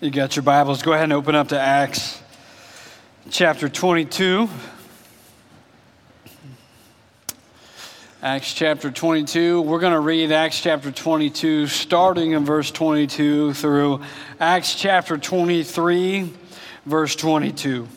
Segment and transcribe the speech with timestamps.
[0.00, 0.82] You got your Bibles.
[0.82, 2.22] Go ahead and open up to Acts
[3.30, 4.48] chapter 22.
[8.22, 9.60] Acts chapter 22.
[9.60, 14.02] We're going to read Acts chapter 22, starting in verse 22 through
[14.38, 16.32] Acts chapter 23,
[16.86, 17.88] verse 22.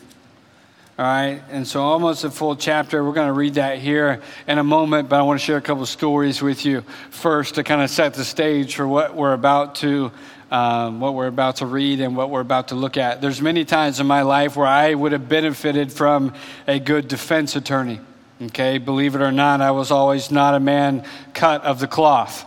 [1.02, 3.02] All right, and so almost a full chapter.
[3.02, 5.60] We're going to read that here in a moment, but I want to share a
[5.60, 9.74] couple stories with you first to kind of set the stage for what we're about
[9.76, 10.12] to
[10.52, 13.20] um, what we're about to read and what we're about to look at.
[13.20, 16.34] There's many times in my life where I would have benefited from
[16.68, 17.98] a good defense attorney.
[18.40, 22.44] Okay, believe it or not, I was always not a man cut of the cloth.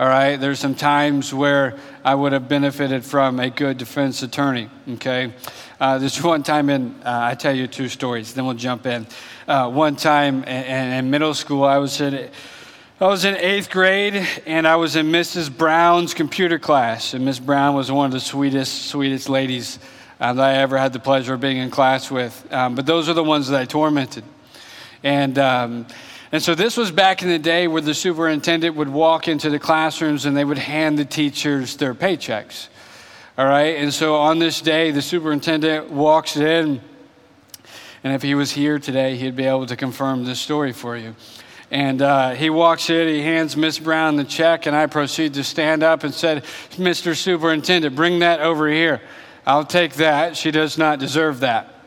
[0.00, 1.76] All right, there's some times where
[2.08, 4.70] I would have benefited from a good defense attorney.
[4.92, 5.30] Okay,
[5.78, 9.06] uh, this one time in, uh, I tell you two stories, then we'll jump in.
[9.46, 12.30] Uh, one time in, in middle school, I was in
[12.98, 15.54] I was in eighth grade and I was in Mrs.
[15.54, 17.12] Brown's computer class.
[17.12, 19.78] And Miss Brown was one of the sweetest, sweetest ladies
[20.18, 22.50] uh, that I ever had the pleasure of being in class with.
[22.50, 24.24] Um, but those are the ones that I tormented.
[25.02, 25.86] And, um,
[26.30, 29.58] and so this was back in the day where the superintendent would walk into the
[29.58, 32.68] classrooms and they would hand the teachers their paychecks.
[33.38, 33.76] All right.
[33.76, 36.80] And so on this day, the superintendent walks in.
[38.04, 41.14] And if he was here today, he'd be able to confirm this story for you.
[41.70, 45.44] And uh, he walks in, he hands Miss Brown the check, and I proceed to
[45.44, 47.14] stand up and said, Mr.
[47.14, 49.02] Superintendent, bring that over here.
[49.46, 50.36] I'll take that.
[50.36, 51.77] She does not deserve that.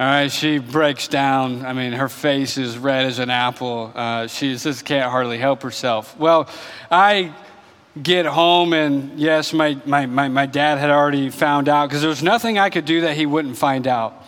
[0.00, 1.66] All right, she breaks down.
[1.66, 3.92] I mean, her face is red as an apple.
[3.94, 6.16] Uh, she just can't hardly help herself.
[6.16, 6.48] Well,
[6.90, 7.34] I
[8.02, 12.08] get home, and yes, my, my, my, my dad had already found out because there
[12.08, 14.24] was nothing I could do that he wouldn't find out.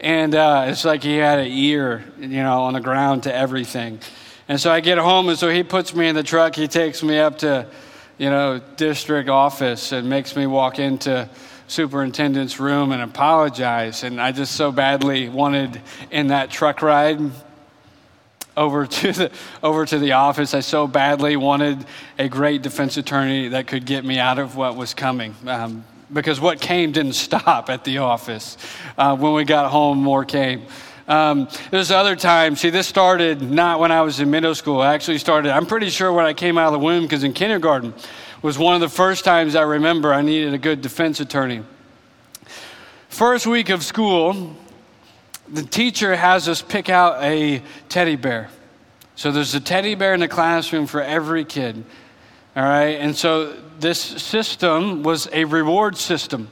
[0.00, 4.00] And uh, it's like he had an ear, you know, on the ground to everything.
[4.48, 6.56] And so I get home, and so he puts me in the truck.
[6.56, 7.68] He takes me up to,
[8.18, 11.30] you know, district office and makes me walk into
[11.66, 14.04] superintendent's room and apologize.
[14.04, 17.18] And I just so badly wanted in that truck ride
[18.56, 19.30] over to the
[19.62, 20.54] over to the office.
[20.54, 21.84] I so badly wanted
[22.18, 25.34] a great defense attorney that could get me out of what was coming.
[25.46, 28.56] Um, because what came didn't stop at the office.
[28.96, 30.66] Uh, when we got home, more came.
[31.06, 32.60] Um, there's other times.
[32.60, 34.82] See, this started not when I was in middle school.
[34.82, 37.34] It actually started, I'm pretty sure, when I came out of the womb, because in
[37.34, 37.92] kindergarten
[38.44, 41.62] was one of the first times I remember I needed a good defense attorney.
[43.08, 44.54] First week of school,
[45.48, 48.50] the teacher has us pick out a teddy bear.
[49.16, 51.86] So there's a teddy bear in the classroom for every kid.
[52.54, 56.48] All right, and so this system was a reward system.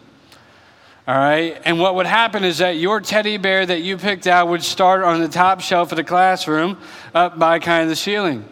[1.06, 4.48] All right, and what would happen is that your teddy bear that you picked out
[4.48, 6.78] would start on the top shelf of the classroom
[7.14, 8.46] up by kind of the ceiling.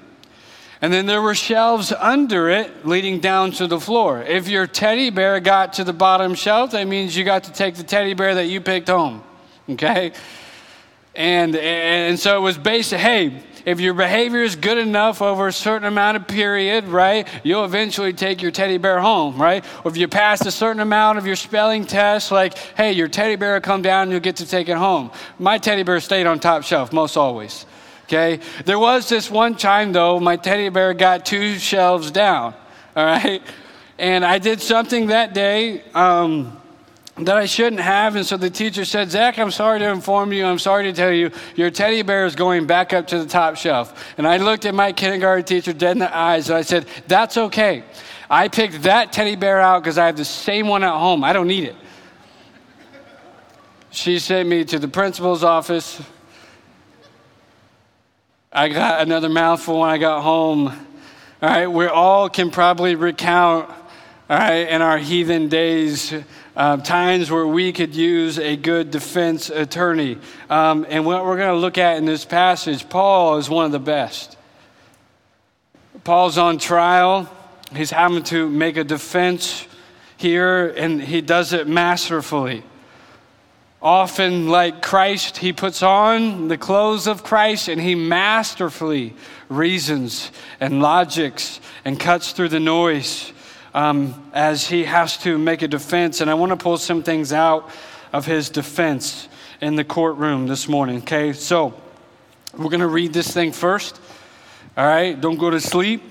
[0.82, 4.22] And then there were shelves under it leading down to the floor.
[4.22, 7.74] If your teddy bear got to the bottom shelf, that means you got to take
[7.74, 9.22] the teddy bear that you picked home.
[9.69, 10.12] Okay?
[11.14, 15.52] And, and so it was based, hey, if your behavior is good enough over a
[15.52, 19.62] certain amount of period, right, you'll eventually take your teddy bear home, right?
[19.84, 23.36] Or if you pass a certain amount of your spelling test, like, hey, your teddy
[23.36, 25.10] bear will come down and you'll get to take it home.
[25.38, 27.66] My teddy bear stayed on top shelf, most always.
[28.10, 28.41] Okay?
[28.65, 32.54] There was this one time, though, my teddy bear got two shelves down,
[32.97, 33.41] all right?
[33.98, 35.84] And I did something that day.
[35.94, 36.56] Um,
[37.19, 38.16] that I shouldn't have.
[38.16, 41.12] And so the teacher said, Zach, I'm sorry to inform you, I'm sorry to tell
[41.12, 44.15] you, your teddy bear is going back up to the top shelf.
[44.16, 47.37] And I looked at my kindergarten teacher dead in the eyes and I said, That's
[47.37, 47.84] okay.
[48.31, 51.22] I picked that teddy bear out because I have the same one at home.
[51.22, 51.76] I don't need it.
[53.91, 56.00] She sent me to the principal's office.
[58.53, 60.66] I got another mouthful when I got home.
[60.66, 66.12] All right, we all can probably recount, all right, in our heathen days
[66.56, 70.19] uh, times where we could use a good defense attorney.
[70.49, 73.72] Um, and what we're going to look at in this passage, Paul is one of
[73.72, 74.37] the best.
[76.03, 77.31] Paul's on trial,
[77.72, 79.65] he's having to make a defense
[80.17, 82.64] here, and he does it masterfully.
[83.82, 89.15] Often, like Christ, he puts on the clothes of Christ and he masterfully
[89.49, 90.31] reasons
[90.61, 93.32] and logics and cuts through the noise
[93.73, 96.21] um, as he has to make a defense.
[96.21, 97.71] And I want to pull some things out
[98.12, 99.29] of his defense
[99.62, 101.32] in the courtroom this morning, okay?
[101.32, 101.73] So
[102.56, 103.99] we're going to read this thing first,
[104.77, 105.19] all right?
[105.19, 106.03] Don't go to sleep.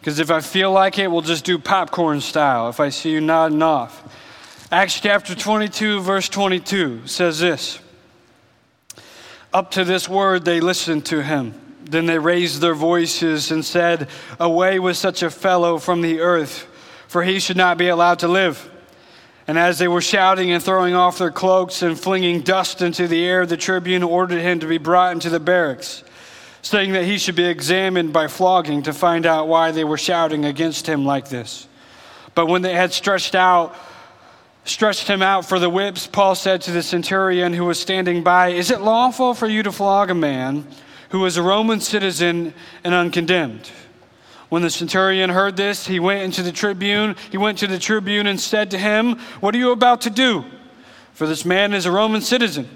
[0.00, 3.20] Because if I feel like it, we'll just do popcorn style if I see you
[3.20, 4.02] nodding off.
[4.72, 7.80] Acts chapter 22, verse 22 says this
[9.52, 11.54] Up to this word, they listened to him.
[11.82, 14.08] Then they raised their voices and said,
[14.38, 16.68] Away with such a fellow from the earth,
[17.08, 18.70] for he should not be allowed to live.
[19.48, 23.26] And as they were shouting and throwing off their cloaks and flinging dust into the
[23.26, 26.04] air, the tribune ordered him to be brought into the barracks,
[26.62, 30.44] saying that he should be examined by flogging to find out why they were shouting
[30.44, 31.66] against him like this.
[32.36, 33.74] But when they had stretched out,
[34.64, 38.48] stretched him out for the whips, Paul said to the centurion who was standing by,
[38.48, 40.66] Is it lawful for you to flog a man
[41.10, 42.54] who is a Roman citizen
[42.84, 43.70] and uncondemned?
[44.50, 47.14] When the centurion heard this, he went into the tribune.
[47.30, 50.44] He went to the tribune and said to him, What are you about to do?
[51.14, 52.68] For this man is a Roman citizen.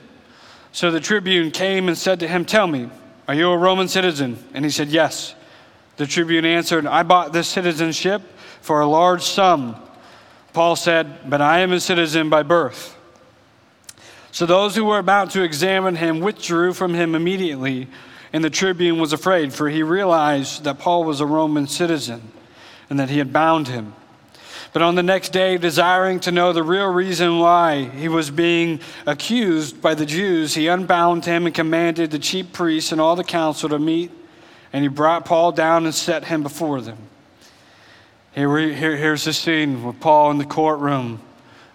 [0.71, 2.91] So the tribune came and said to him, Tell me,
[3.27, 4.39] are you a Roman citizen?
[4.55, 5.35] And he said, Yes.
[5.97, 8.23] The tribune answered, I bought this citizenship
[8.61, 9.77] for a large sum.
[10.55, 12.97] Paul said, But I am a citizen by birth.
[14.31, 17.89] So those who were about to examine him withdrew from him immediately.
[18.33, 22.33] And the tribune was afraid, for he realized that Paul was a Roman citizen
[22.89, 23.95] and that he had bound him.
[24.73, 28.81] But on the next day, desiring to know the real reason why he was being
[29.07, 33.23] accused by the Jews, he unbound him and commanded the chief priests and all the
[33.23, 34.11] council to meet.
[34.73, 36.99] And he brought Paul down and set him before them.
[38.35, 41.21] Here, here, here's the scene with Paul in the courtroom.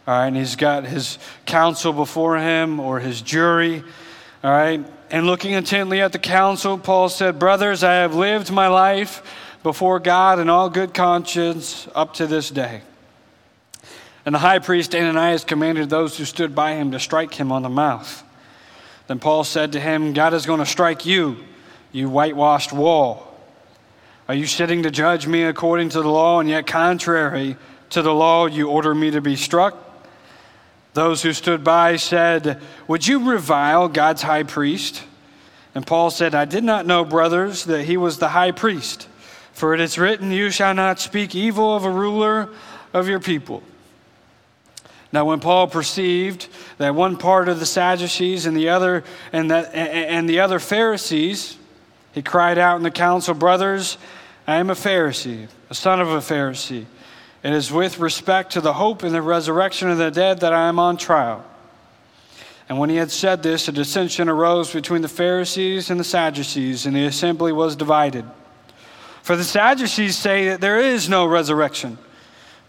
[0.06, 3.82] All right, and he's got his council before him or his jury.
[4.44, 8.68] All right, and looking intently at the council, Paul said, Brothers, I have lived my
[8.68, 9.24] life
[9.64, 12.82] before God in all good conscience up to this day.
[14.26, 17.62] And the high priest Ananias commanded those who stood by him to strike him on
[17.62, 18.22] the mouth.
[19.08, 21.38] Then Paul said to him, God is going to strike you,
[21.94, 23.29] you whitewashed wall.
[24.30, 27.58] Are you sitting to judge me according to the law, and yet contrary
[27.90, 29.76] to the law, you order me to be struck?
[30.94, 35.04] Those who stood by said, Would you revile God's high priest?
[35.74, 39.08] And Paul said, I did not know, brothers, that he was the high priest.
[39.52, 42.50] For it is written, You shall not speak evil of a ruler
[42.94, 43.64] of your people.
[45.12, 49.04] Now, when Paul perceived that one part of the Sadducees and the other
[49.34, 51.58] and, and the other Pharisees,
[52.12, 53.98] he cried out in the council, Brothers,
[54.50, 56.88] I am a Pharisee, a son of a Pharisee.
[57.44, 60.68] It is with respect to the hope in the resurrection of the dead that I
[60.68, 61.46] am on trial.
[62.68, 66.88] And when he had said this, a dissension arose between the Pharisees and the Sadducees,
[66.88, 68.26] and the assembly was divided.
[69.22, 72.00] For the Sadducees say that there is no resurrection,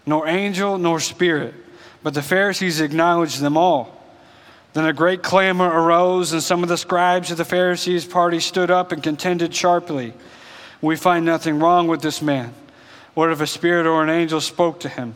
[0.05, 1.55] nor angel, nor spirit,
[2.03, 4.05] but the Pharisees acknowledge them all.
[4.73, 8.69] Then a great clamor arose, and some of the scribes of the Pharisees' party stood
[8.69, 10.13] up and contended sharply.
[10.81, 12.53] We find nothing wrong with this man.
[13.13, 15.15] What if a spirit or an angel spoke to him?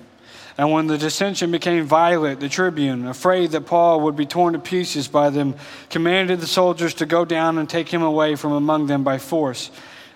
[0.58, 4.60] And when the dissension became violent, the tribune, afraid that Paul would be torn to
[4.60, 5.56] pieces by them,
[5.90, 9.70] commanded the soldiers to go down and take him away from among them by force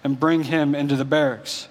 [0.03, 1.67] and bring him into the barracks.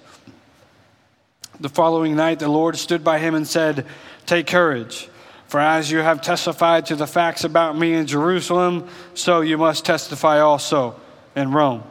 [1.59, 3.85] The following night, the Lord stood by him and said,
[4.27, 5.09] Take courage,
[5.47, 9.83] for as you have testified to the facts about me in Jerusalem, so you must
[9.83, 10.95] testify also
[11.35, 11.83] in Rome.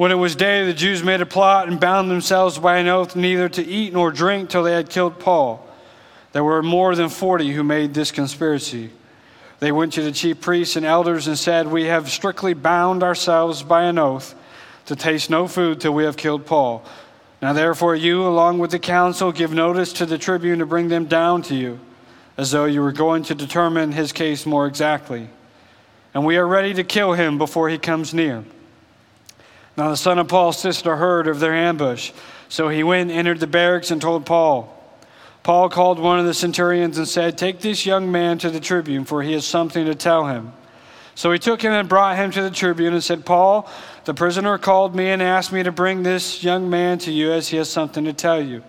[0.00, 3.14] When it was day, the Jews made a plot and bound themselves by an oath
[3.14, 5.68] neither to eat nor drink till they had killed Paul.
[6.32, 8.92] There were more than 40 who made this conspiracy.
[9.58, 13.62] They went to the chief priests and elders and said, We have strictly bound ourselves
[13.62, 14.34] by an oath
[14.86, 16.82] to taste no food till we have killed Paul.
[17.42, 21.04] Now, therefore, you, along with the council, give notice to the tribune to bring them
[21.04, 21.78] down to you,
[22.38, 25.28] as though you were going to determine his case more exactly.
[26.14, 28.46] And we are ready to kill him before he comes near.
[29.80, 32.12] Now the son of Paul's sister heard of their ambush.
[32.50, 34.76] So he went, and entered the barracks, and told Paul.
[35.42, 39.06] Paul called one of the centurions and said, Take this young man to the tribune,
[39.06, 40.52] for he has something to tell him.
[41.14, 43.70] So he took him and brought him to the tribune and said, Paul,
[44.04, 47.48] the prisoner called me and asked me to bring this young man to you as
[47.48, 48.62] he has something to tell you.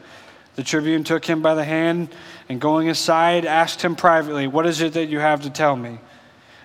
[0.55, 2.07] The tribune took him by the hand
[2.47, 5.99] and going aside asked him privately, What is it that you have to tell me?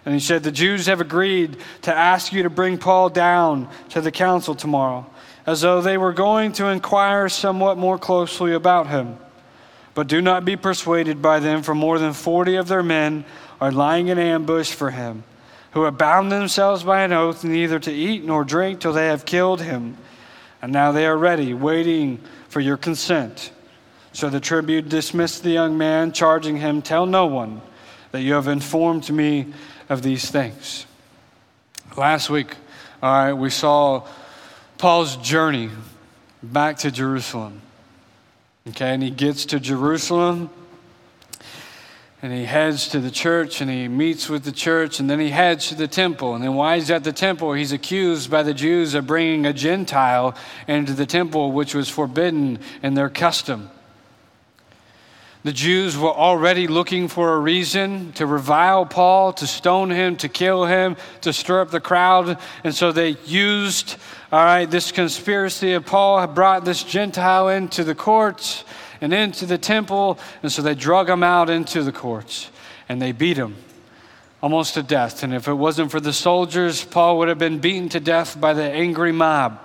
[0.07, 4.01] And he said, The Jews have agreed to ask you to bring Paul down to
[4.01, 5.05] the council tomorrow,
[5.45, 9.19] as though they were going to inquire somewhat more closely about him.
[9.95, 13.25] But do not be persuaded by them, for more than 40 of their men
[13.61, 15.25] are lying in ambush for him,
[15.73, 19.25] who have bound themselves by an oath neither to eat nor drink till they have
[19.25, 19.97] killed him.
[20.63, 23.51] And now they are ready, waiting for your consent.
[24.13, 27.61] So the tribune dismissed the young man, charging him, Tell no one
[28.13, 29.53] that you have informed me
[29.89, 30.87] of these things.
[31.97, 32.55] Last week,
[33.03, 34.07] all right, we saw
[34.79, 35.71] Paul's journey
[36.43, 37.61] back to Jerusalem.
[38.69, 40.51] Okay, and he gets to Jerusalem
[42.23, 45.31] and he heads to the church and he meets with the church and then he
[45.31, 46.35] heads to the temple.
[46.35, 49.53] And then while he's at the temple, he's accused by the Jews of bringing a
[49.53, 50.35] Gentile
[50.67, 53.71] into the temple, which was forbidden in their custom.
[55.47, 60.29] The Jews were already looking for a reason to revile Paul, to stone him, to
[60.29, 62.39] kill him, to stir up the crowd.
[62.65, 63.97] And so they used,
[64.33, 68.65] all right, this conspiracy of Paul had brought this Gentile into the courts
[69.01, 70.19] and into the temple.
[70.43, 72.51] And so they drug him out into the courts
[72.89, 73.55] and they beat him
[74.43, 75.23] almost to death.
[75.23, 78.53] And if it wasn't for the soldiers, Paul would have been beaten to death by
[78.53, 79.61] the angry mob.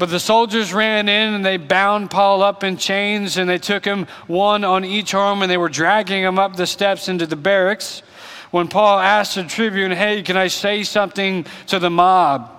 [0.00, 3.84] But the soldiers ran in and they bound Paul up in chains and they took
[3.84, 7.36] him one on each arm and they were dragging him up the steps into the
[7.36, 8.02] barracks.
[8.50, 12.50] When Paul asked the tribune, Hey, can I say something to the mob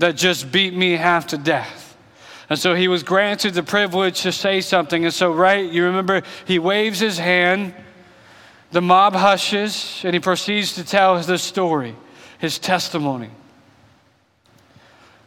[0.00, 1.96] that just beat me half to death?
[2.50, 5.04] And so he was granted the privilege to say something.
[5.04, 7.72] And so, right, you remember, he waves his hand,
[8.72, 11.94] the mob hushes, and he proceeds to tell the story,
[12.40, 13.30] his testimony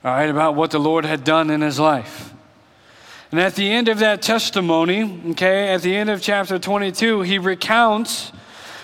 [0.04, 2.34] all right, about what the Lord had done in his life.
[3.32, 7.38] And at the end of that testimony, okay, at the end of chapter 22, he
[7.38, 8.32] recounts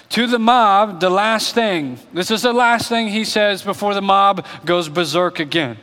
[0.09, 1.99] to the mob the last thing.
[2.13, 5.77] This is the last thing he says before the mob goes berserk again.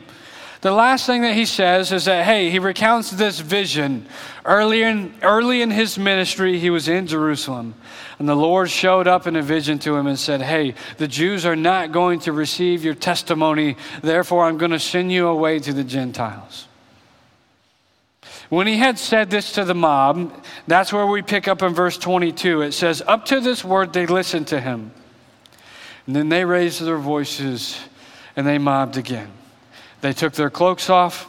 [0.65, 4.07] The last thing that he says is that, hey, he recounts this vision.
[4.43, 7.75] Early in, early in his ministry, he was in Jerusalem.
[8.17, 11.45] And the Lord showed up in a vision to him and said, Hey, the Jews
[11.45, 13.77] are not going to receive your testimony.
[14.01, 16.67] Therefore, I'm going to send you away to the Gentiles.
[18.49, 20.33] When he had said this to the mob,
[20.65, 22.63] that's where we pick up in verse 22.
[22.63, 24.93] It says, Up to this word they listened to him.
[26.07, 27.79] And then they raised their voices
[28.35, 29.31] and they mobbed again.
[30.01, 31.27] They took their cloaks off.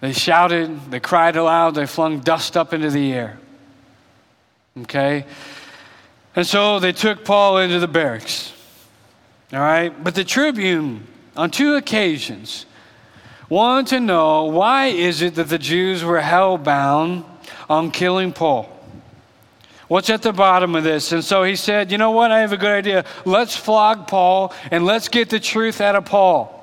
[0.00, 0.90] They shouted.
[0.90, 1.74] They cried aloud.
[1.74, 3.38] They flung dust up into the air.
[4.80, 5.24] Okay?
[6.34, 8.52] And so they took Paul into the barracks.
[9.52, 9.90] All right?
[10.02, 12.66] But the tribune, on two occasions,
[13.48, 17.24] wanted to know why is it that the Jews were hell bound
[17.68, 18.68] on killing Paul?
[19.88, 21.12] What's at the bottom of this?
[21.12, 22.32] And so he said, You know what?
[22.32, 23.04] I have a good idea.
[23.26, 26.61] Let's flog Paul and let's get the truth out of Paul.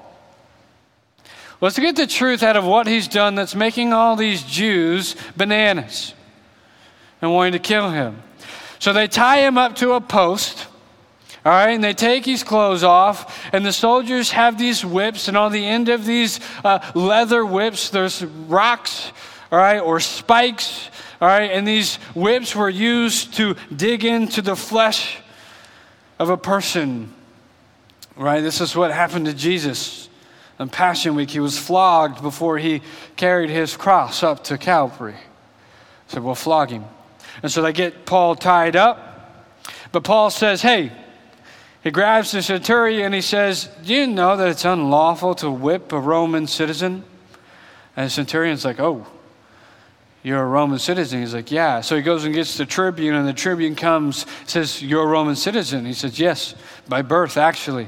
[1.61, 6.13] Let's get the truth out of what he's done that's making all these Jews bananas
[7.21, 8.21] and wanting to kill him.
[8.79, 10.67] So they tie him up to a post.
[11.45, 15.37] All right, and they take his clothes off, and the soldiers have these whips, and
[15.37, 19.13] on the end of these uh, leather whips, there's rocks,
[19.49, 20.89] all right, or spikes,
[21.21, 25.19] all right, and these whips were used to dig into the flesh
[26.19, 27.13] of a person,
[28.17, 28.41] right?
[28.41, 30.08] This is what happened to Jesus
[30.59, 32.81] on Passion Week, he was flogged before he
[33.15, 35.15] carried his cross up to Calvary.
[36.07, 36.83] So we'll flog him.
[37.41, 39.05] And so they get Paul tied up.
[39.91, 40.91] But Paul says, hey,
[41.81, 45.93] he grabs the centurion and he says, Do you know that it's unlawful to whip
[45.93, 47.05] a Roman citizen?
[47.95, 49.07] And the centurion's like, Oh,
[50.21, 51.21] you're a Roman citizen?
[51.21, 51.79] He's like, Yeah.
[51.79, 55.37] So he goes and gets the tribune, and the tribune comes, says, You're a Roman
[55.37, 55.85] citizen?
[55.85, 56.53] He says, Yes,
[56.89, 57.87] by birth, actually.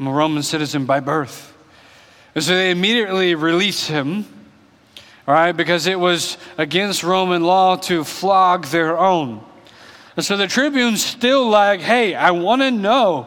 [0.00, 1.54] I'm a Roman citizen by birth.
[2.34, 4.24] And so they immediately release him,
[5.28, 9.44] all right, because it was against Roman law to flog their own.
[10.16, 13.26] And so the tribune's still like, hey, I want to know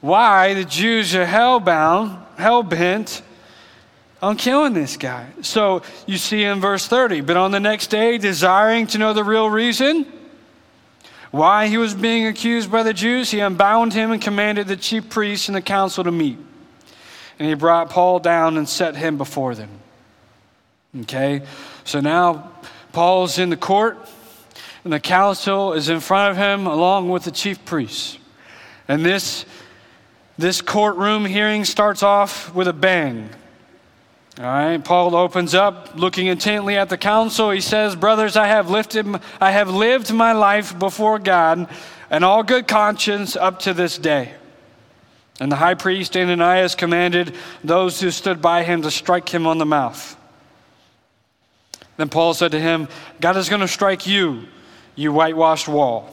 [0.00, 3.20] why the Jews are hellbound, hell bent
[4.22, 5.26] on killing this guy.
[5.42, 9.24] So you see in verse 30, but on the next day, desiring to know the
[9.24, 10.10] real reason,
[11.34, 15.10] why he was being accused by the Jews, he unbound him and commanded the chief
[15.10, 16.38] priests and the council to meet.
[17.40, 19.70] And he brought Paul down and set him before them.
[21.00, 21.42] Okay,
[21.82, 22.52] so now
[22.92, 23.98] Paul's in the court,
[24.84, 28.16] and the council is in front of him along with the chief priests.
[28.86, 29.44] And this,
[30.38, 33.28] this courtroom hearing starts off with a bang.
[34.36, 37.52] All right, Paul opens up, looking intently at the council.
[37.52, 39.06] He says, Brothers, I have, lifted,
[39.40, 41.68] I have lived my life before God
[42.10, 44.34] and all good conscience up to this day.
[45.38, 49.58] And the high priest Ananias commanded those who stood by him to strike him on
[49.58, 50.16] the mouth.
[51.96, 52.88] Then Paul said to him,
[53.20, 54.48] God is going to strike you,
[54.96, 56.10] you whitewashed wall.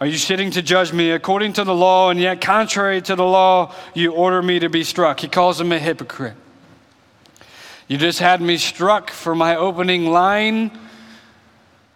[0.00, 3.24] Are you sitting to judge me according to the law, and yet contrary to the
[3.24, 5.18] law, you order me to be struck?
[5.18, 6.36] He calls him a hypocrite.
[7.88, 10.76] You just had me struck for my opening line,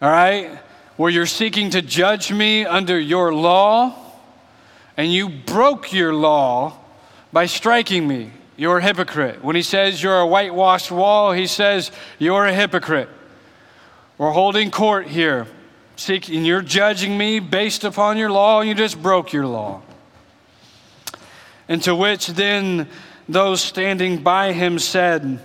[0.00, 0.56] all right,
[0.96, 3.96] where you're seeking to judge me under your law,
[4.96, 6.78] and you broke your law
[7.32, 8.30] by striking me.
[8.56, 9.42] You're a hypocrite.
[9.42, 13.08] When he says you're a whitewashed wall, he says you're a hypocrite.
[14.16, 15.48] We're holding court here,
[15.96, 19.82] seeking, you're judging me based upon your law, and you just broke your law.
[21.68, 22.88] And to which then
[23.28, 25.40] those standing by him said,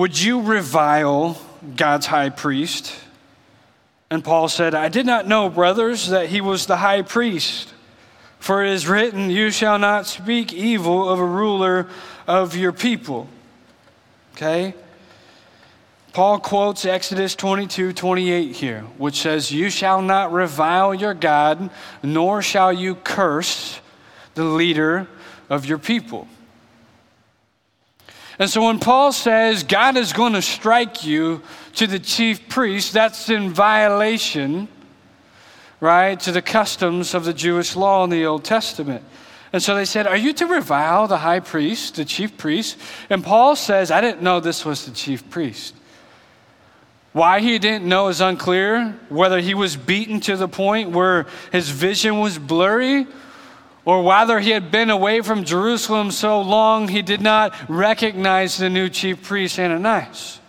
[0.00, 1.36] Would you revile
[1.76, 2.94] God's high priest?
[4.08, 7.74] And Paul said, I did not know, brothers, that he was the high priest.
[8.38, 11.86] For it is written, You shall not speak evil of a ruler
[12.26, 13.28] of your people.
[14.32, 14.72] Okay?
[16.14, 21.68] Paul quotes Exodus 22 28 here, which says, You shall not revile your God,
[22.02, 23.78] nor shall you curse
[24.32, 25.08] the leader
[25.50, 26.26] of your people.
[28.40, 31.42] And so when Paul says God is going to strike you
[31.74, 34.66] to the chief priest, that's in violation,
[35.78, 39.04] right, to the customs of the Jewish law in the Old Testament.
[39.52, 42.78] And so they said, Are you to revile the high priest, the chief priest?
[43.10, 45.74] And Paul says, I didn't know this was the chief priest.
[47.12, 48.98] Why he didn't know is unclear.
[49.10, 53.06] Whether he was beaten to the point where his vision was blurry,
[53.84, 58.68] or whether he had been away from Jerusalem so long he did not recognize the
[58.68, 60.40] new chief priest Ananias.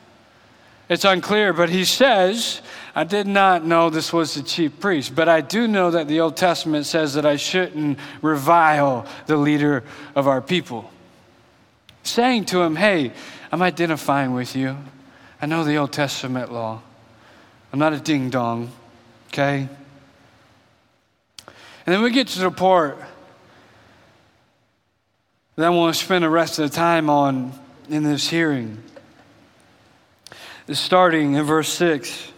[0.90, 2.62] It's unclear, but he says,
[2.94, 6.20] I did not know this was the chief priest, but I do know that the
[6.20, 9.86] Old Testament says that I shouldn't revile the leader
[10.16, 10.92] of our people.
[12.04, 13.14] Saying to him, Hey,
[13.52, 14.76] I'm identifying with you.
[15.42, 16.82] I know the Old Testament law.
[17.72, 18.72] I'm not a ding dong,
[19.30, 19.70] okay?
[21.86, 22.98] And then we get to the part
[25.56, 27.54] that I want to spend the rest of the time on
[27.90, 28.82] in this hearing.
[30.72, 32.32] Starting in verse 6.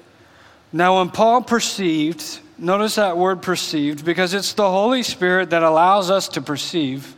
[0.72, 6.10] Now, when Paul perceived, notice that word perceived, because it's the Holy Spirit that allows
[6.10, 7.16] us to perceive.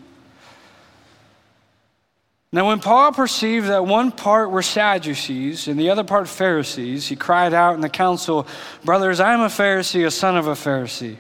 [2.52, 7.16] Now, when Paul perceived that one part were Sadducees and the other part Pharisees, he
[7.16, 8.46] cried out in the council,
[8.84, 11.16] Brothers, I am a Pharisee, a son of a Pharisee.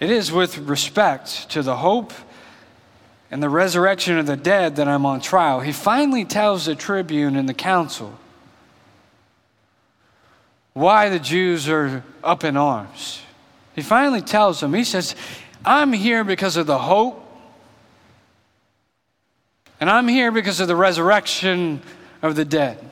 [0.00, 2.12] It is with respect to the hope
[3.34, 5.58] and the resurrection of the dead that I'm on trial.
[5.58, 8.16] He finally tells the tribune and the council
[10.72, 13.20] why the Jews are up in arms.
[13.74, 15.16] He finally tells them, he says,
[15.64, 17.28] I'm here because of the hope,
[19.80, 21.82] and I'm here because of the resurrection
[22.22, 22.88] of the dead.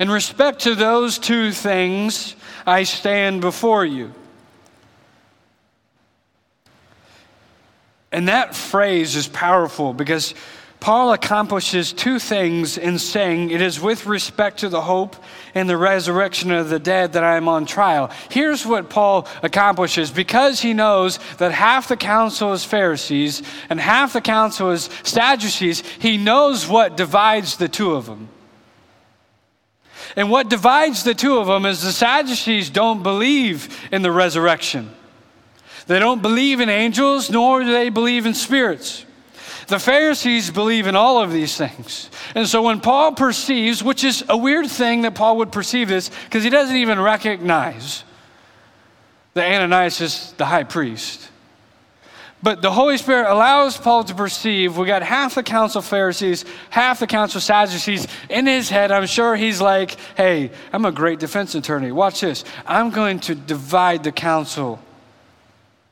[0.00, 2.34] In respect to those two things,
[2.66, 4.12] I stand before you.
[8.10, 10.34] And that phrase is powerful because
[10.80, 15.16] Paul accomplishes two things in saying, It is with respect to the hope
[15.54, 18.10] and the resurrection of the dead that I am on trial.
[18.30, 24.12] Here's what Paul accomplishes because he knows that half the council is Pharisees and half
[24.12, 28.28] the council is Sadducees, he knows what divides the two of them.
[30.14, 34.94] And what divides the two of them is the Sadducees don't believe in the resurrection.
[35.88, 39.06] They don't believe in angels, nor do they believe in spirits.
[39.68, 42.10] The Pharisees believe in all of these things.
[42.34, 46.10] And so when Paul perceives, which is a weird thing that Paul would perceive this,
[46.24, 48.04] because he doesn't even recognize
[49.32, 51.30] that Ananias is the high priest.
[52.42, 57.00] But the Holy Spirit allows Paul to perceive we got half the council Pharisees, half
[57.00, 58.06] the council Sadducees.
[58.28, 61.92] In his head, I'm sure he's like, hey, I'm a great defense attorney.
[61.92, 62.44] Watch this.
[62.66, 64.80] I'm going to divide the council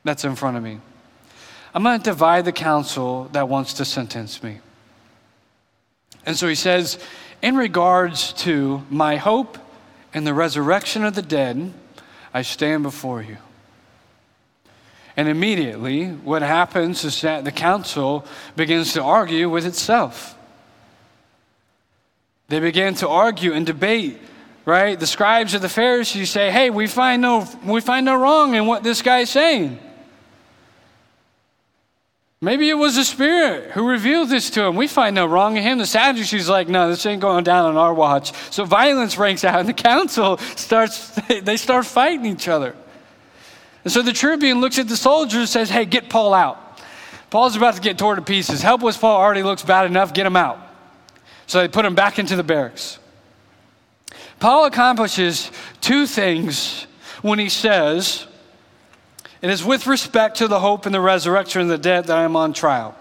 [0.07, 0.81] that's in front of me.
[1.75, 4.61] I'm going to divide the council that wants to sentence me.
[6.25, 6.99] And so he says,
[7.43, 9.59] in regards to my hope
[10.15, 11.73] and the resurrection of the dead,
[12.33, 13.37] I stand before you.
[15.17, 20.37] And immediately, what happens is that the council begins to argue with itself.
[22.49, 24.19] They begin to argue and debate,
[24.65, 24.99] right?
[24.99, 28.67] The scribes of the Pharisees say, hey, we find no, we find no wrong in
[28.67, 29.79] what this guy's saying.
[32.43, 34.77] Maybe it was the Spirit who revealed this to him.
[34.77, 35.79] We find no wrong in him.
[35.79, 38.33] The Sadducees like, no, this ain't going down on our watch.
[38.53, 42.77] So violence breaks out, and the council starts, they start fighting each other.
[43.85, 46.81] And so the tribune looks at the soldiers and says, hey, get Paul out.
[47.31, 48.61] Paul's about to get torn to pieces.
[48.61, 50.59] Helpless Paul already looks bad enough, get him out.
[51.47, 52.99] So they put him back into the barracks.
[54.41, 56.87] Paul accomplishes two things
[57.23, 58.27] when he says,
[59.43, 62.23] it is with respect to the hope and the resurrection of the dead that I
[62.23, 62.97] am on trial.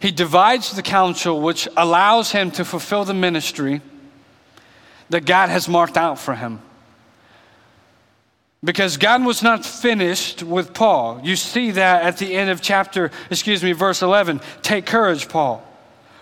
[0.00, 3.80] He divides the council, which allows him to fulfill the ministry
[5.10, 6.60] that God has marked out for him.
[8.64, 11.20] Because God was not finished with Paul.
[11.22, 14.40] You see that at the end of chapter, excuse me, verse 11.
[14.62, 15.62] Take courage, Paul.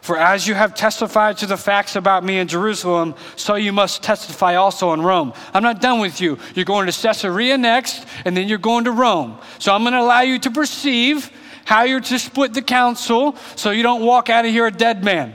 [0.04, 4.02] For as you have testified to the facts about me in Jerusalem, so you must
[4.02, 5.32] testify also in Rome.
[5.54, 6.38] I'm not done with you.
[6.54, 9.38] You're going to Caesarea next, and then you're going to Rome.
[9.58, 11.30] So I'm going to allow you to perceive
[11.64, 15.02] how you're to split the council so you don't walk out of here a dead
[15.02, 15.34] man.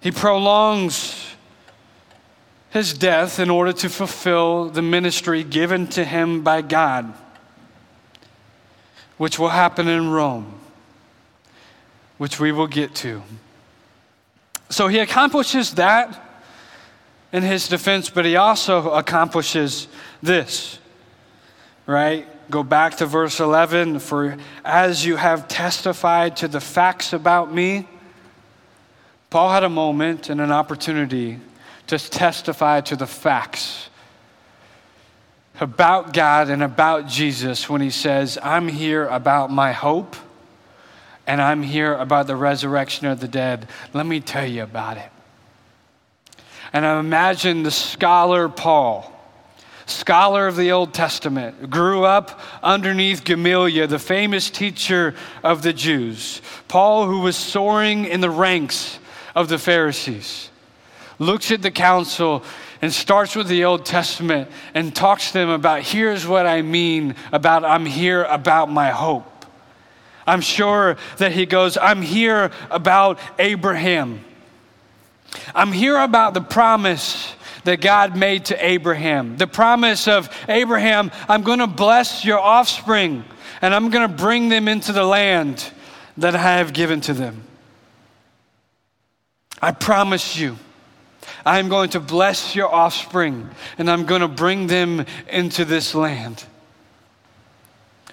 [0.00, 1.26] He prolongs
[2.70, 7.12] his death in order to fulfill the ministry given to him by God
[9.16, 10.58] which will happen in Rome,
[12.18, 13.22] which we will get to.
[14.70, 16.20] So he accomplishes that
[17.32, 19.88] in his defense, but he also accomplishes
[20.22, 20.78] this,
[21.86, 22.26] right?
[22.50, 23.98] Go back to verse 11.
[24.00, 27.88] For as you have testified to the facts about me,
[29.30, 31.40] Paul had a moment and an opportunity
[31.86, 33.83] to testify to the facts
[35.60, 40.16] about God and about Jesus when he says, I'm here about my hope
[41.26, 43.68] and I'm here about the resurrection of the dead.
[43.92, 45.10] Let me tell you about it.
[46.72, 49.10] And I imagine the scholar Paul,
[49.86, 56.42] scholar of the Old Testament, grew up underneath Gamaliel, the famous teacher of the Jews.
[56.66, 58.98] Paul, who was soaring in the ranks
[59.34, 60.50] of the Pharisees
[61.18, 62.42] looks at the council
[62.82, 67.14] and starts with the Old Testament and talks to them about here's what I mean
[67.32, 69.46] about I'm here about my hope.
[70.26, 74.24] I'm sure that he goes, I'm here about Abraham.
[75.54, 77.34] I'm here about the promise
[77.64, 79.36] that God made to Abraham.
[79.36, 83.24] The promise of Abraham, I'm going to bless your offspring
[83.60, 85.70] and I'm going to bring them into the land
[86.18, 87.42] that I have given to them.
[89.60, 90.58] I promise you.
[91.44, 95.94] I am going to bless your offspring and I'm going to bring them into this
[95.94, 96.44] land.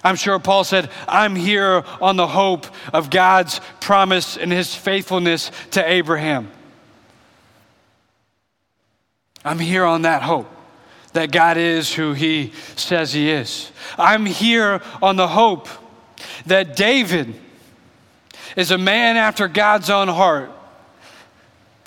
[0.04, 5.50] I'm sure Paul said, I'm here on the hope of God's promise and his faithfulness
[5.72, 6.50] to Abraham.
[9.44, 10.48] I'm here on that hope
[11.12, 13.70] that God is who he says he is.
[13.98, 15.68] I'm here on the hope
[16.46, 17.34] that David
[18.56, 20.50] is a man after God's own heart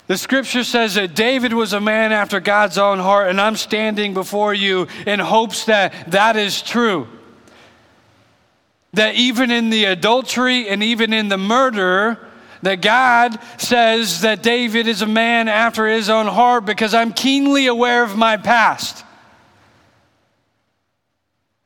[0.08, 4.14] the scripture says that David was a man after God's own heart, and I'm standing
[4.14, 7.08] before you in hopes that that is true.
[8.94, 12.20] That even in the adultery and even in the murder,
[12.62, 17.68] that God says that David is a man after his own heart because I'm keenly
[17.68, 19.05] aware of my past.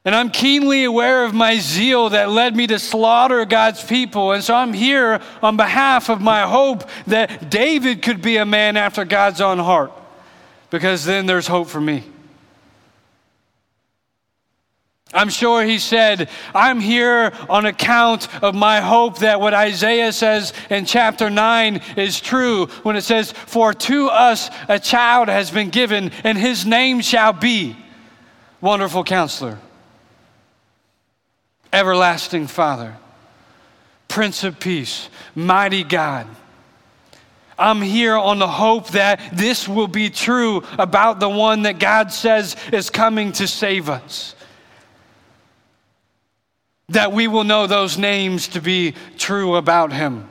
[0.09, 4.31] And I'm keenly aware of my zeal that led me to slaughter God's people.
[4.31, 8.75] And so I'm here on behalf of my hope that David could be a man
[8.75, 9.91] after God's own heart,
[10.71, 12.05] because then there's hope for me.
[15.13, 20.53] I'm sure he said, I'm here on account of my hope that what Isaiah says
[20.71, 25.69] in chapter 9 is true when it says, For to us a child has been
[25.69, 27.77] given, and his name shall be
[28.59, 29.59] Wonderful Counselor
[31.71, 32.97] Everlasting Father,
[34.07, 36.27] Prince of Peace, Mighty God.
[37.57, 42.11] I'm here on the hope that this will be true about the one that God
[42.13, 44.33] says is coming to save us.
[46.87, 50.29] That we will know those names to be true about him.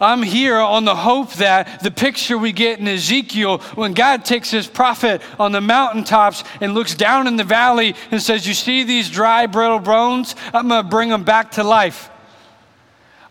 [0.00, 4.50] I'm here on the hope that the picture we get in Ezekiel, when God takes
[4.50, 8.84] his prophet on the mountaintops and looks down in the valley and says, You see
[8.84, 10.34] these dry, brittle bones?
[10.52, 12.10] I'm going to bring them back to life.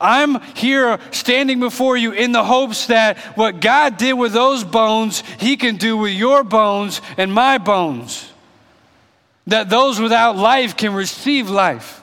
[0.03, 5.23] I'm here standing before you in the hopes that what God did with those bones,
[5.39, 8.29] He can do with your bones and my bones.
[9.47, 12.02] That those without life can receive life.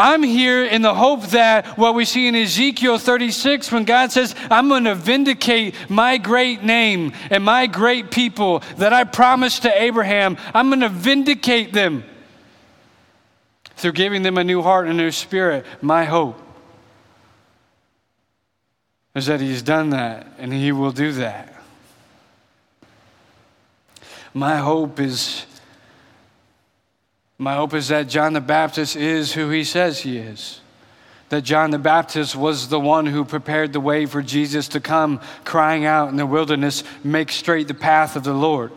[0.00, 4.34] I'm here in the hope that what we see in Ezekiel 36, when God says,
[4.50, 9.82] I'm going to vindicate my great name and my great people that I promised to
[9.82, 12.04] Abraham, I'm going to vindicate them
[13.76, 15.66] through giving them a new heart and a new spirit.
[15.82, 16.40] My hope
[19.14, 21.62] is that He's done that and He will do that.
[24.32, 25.44] My hope is
[27.40, 30.60] my hope is that John the Baptist is who he says he is.
[31.30, 35.22] That John the Baptist was the one who prepared the way for Jesus to come,
[35.42, 38.72] crying out in the wilderness, Make straight the path of the Lord.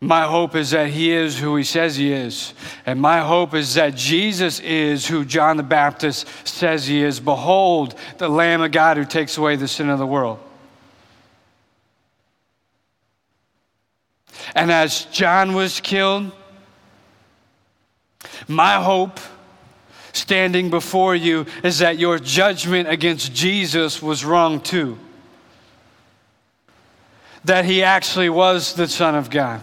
[0.00, 2.54] My hope is that he is who he says he is.
[2.86, 7.20] And my hope is that Jesus is who John the Baptist says he is.
[7.20, 10.40] Behold, the Lamb of God who takes away the sin of the world.
[14.54, 16.32] And as John was killed,
[18.48, 19.18] my hope
[20.12, 24.98] standing before you is that your judgment against Jesus was wrong too.
[27.44, 29.62] That he actually was the Son of God.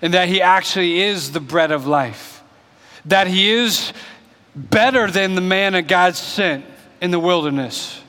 [0.00, 2.42] And that he actually is the bread of life.
[3.04, 3.92] That he is
[4.54, 6.64] better than the man manna God sent
[7.00, 8.00] in the wilderness,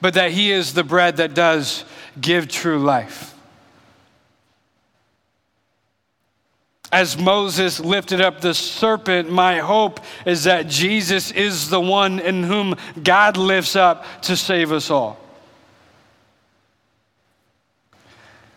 [0.00, 1.84] but that he is the bread that does
[2.20, 3.31] give true life.
[6.92, 12.42] As Moses lifted up the serpent, my hope is that Jesus is the one in
[12.42, 15.18] whom God lifts up to save us all.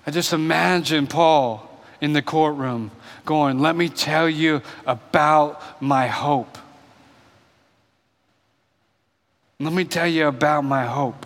[0.05, 1.67] I just imagine Paul
[2.01, 2.91] in the courtroom
[3.23, 6.57] going, Let me tell you about my hope.
[9.59, 11.25] Let me tell you about my hope.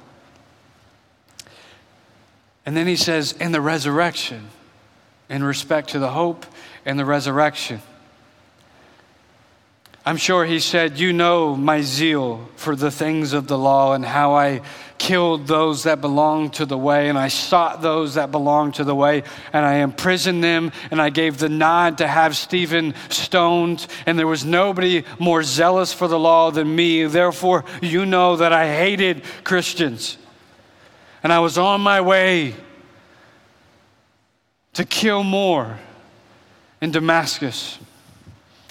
[2.68, 4.50] And then he says, In the resurrection,
[5.28, 6.46] in respect to the hope
[6.90, 7.80] and the resurrection.
[10.04, 14.04] I'm sure he said, You know my zeal for the things of the law and
[14.04, 14.62] how I
[14.98, 18.96] killed those that belonged to the way, and I sought those that belonged to the
[18.96, 19.22] way,
[19.54, 24.26] and I imprisoned them, and I gave the nod to have Stephen stoned, and there
[24.26, 27.06] was nobody more zealous for the law than me.
[27.06, 30.18] Therefore, you know that I hated Christians,
[31.22, 32.56] and I was on my way
[34.74, 35.78] to kill more
[36.82, 37.78] in Damascus.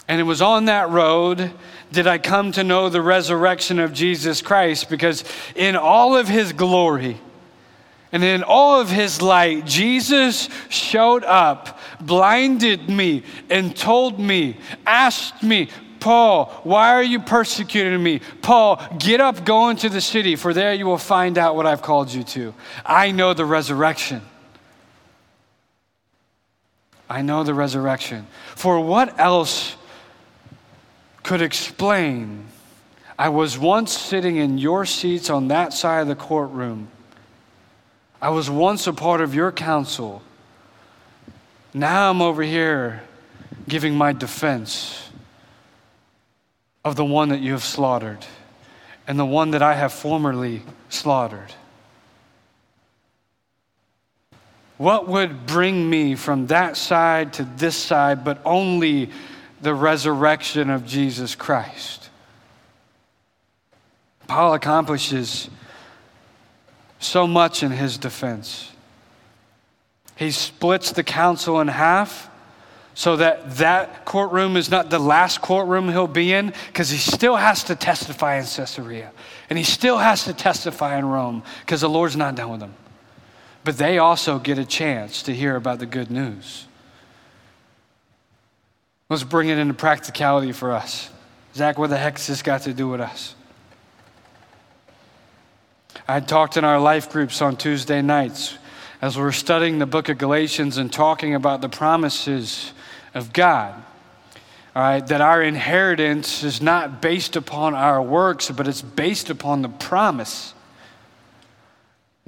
[0.06, 1.52] And it was on that road
[1.90, 6.52] did I come to know the resurrection of Jesus Christ because in all of his
[6.52, 7.18] glory
[8.12, 15.42] and in all of his light, Jesus showed up, blinded me, and told me, asked
[15.42, 15.68] me,
[16.00, 18.20] Paul, why are you persecuting me?
[18.40, 21.82] Paul, get up, go into the city, for there you will find out what I've
[21.82, 22.54] called you to.
[22.86, 24.22] I know the resurrection.
[27.08, 28.26] I know the resurrection.
[28.54, 29.76] For what else
[31.22, 32.46] could explain?
[33.18, 36.88] I was once sitting in your seats on that side of the courtroom.
[38.20, 40.22] I was once a part of your council.
[41.72, 43.02] Now I'm over here
[43.68, 45.10] giving my defense
[46.84, 48.24] of the one that you have slaughtered
[49.06, 51.52] and the one that I have formerly slaughtered.
[54.78, 59.10] What would bring me from that side to this side but only
[59.60, 62.08] the resurrection of Jesus Christ?
[64.28, 65.50] Paul accomplishes
[67.00, 68.70] so much in his defense.
[70.14, 72.30] He splits the council in half
[72.94, 77.36] so that that courtroom is not the last courtroom he'll be in because he still
[77.36, 79.12] has to testify in Caesarea
[79.50, 82.74] and he still has to testify in Rome because the Lord's not done with him
[83.64, 86.66] but they also get a chance to hear about the good news.
[89.08, 91.10] Let's bring it into practicality for us.
[91.54, 93.34] Zach, what the heck has this got to do with us?
[96.06, 98.56] I had talked in our life groups on Tuesday nights
[99.00, 102.72] as we we're studying the book of Galatians and talking about the promises
[103.14, 103.74] of God.
[104.74, 109.62] All right, that our inheritance is not based upon our works, but it's based upon
[109.62, 110.54] the promise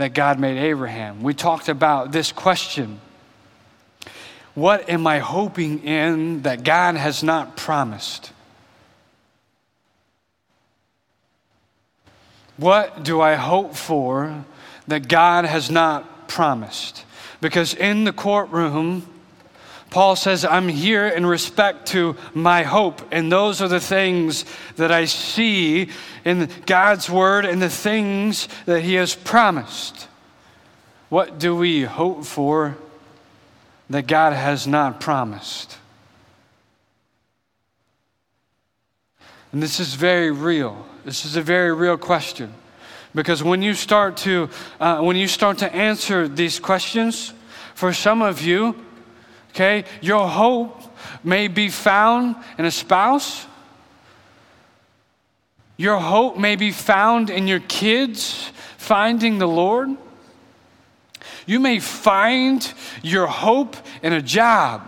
[0.00, 1.22] that God made Abraham.
[1.22, 3.00] We talked about this question
[4.54, 8.32] What am I hoping in that God has not promised?
[12.56, 14.46] What do I hope for
[14.88, 17.04] that God has not promised?
[17.42, 19.06] Because in the courtroom,
[19.90, 23.02] Paul says, I'm here in respect to my hope.
[23.10, 24.44] And those are the things
[24.76, 25.88] that I see
[26.24, 30.06] in God's word and the things that He has promised.
[31.08, 32.78] What do we hope for
[33.90, 35.76] that God has not promised?
[39.52, 40.86] And this is very real.
[41.04, 42.54] This is a very real question.
[43.12, 44.48] Because when you start to,
[44.78, 47.32] uh, when you start to answer these questions,
[47.74, 48.76] for some of you,
[49.50, 49.84] Okay?
[50.00, 50.80] Your hope
[51.24, 53.46] may be found in a spouse.
[55.76, 59.96] Your hope may be found in your kids finding the Lord.
[61.46, 64.82] You may find your hope in a job